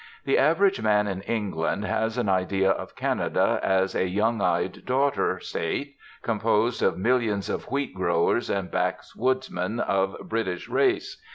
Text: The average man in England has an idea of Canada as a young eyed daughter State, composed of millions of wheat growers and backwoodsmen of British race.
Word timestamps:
The 0.25 0.39
average 0.39 0.81
man 0.81 1.05
in 1.05 1.21
England 1.21 1.85
has 1.85 2.17
an 2.17 2.27
idea 2.27 2.71
of 2.71 2.95
Canada 2.95 3.59
as 3.61 3.93
a 3.93 4.07
young 4.07 4.41
eyed 4.41 4.83
daughter 4.83 5.39
State, 5.39 5.95
composed 6.23 6.81
of 6.81 6.97
millions 6.97 7.51
of 7.51 7.69
wheat 7.69 7.93
growers 7.93 8.49
and 8.49 8.71
backwoodsmen 8.71 9.79
of 9.79 10.17
British 10.27 10.67
race. 10.67 11.21